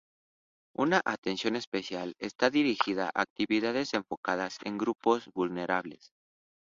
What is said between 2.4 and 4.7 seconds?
dirigida a actividades enfocadas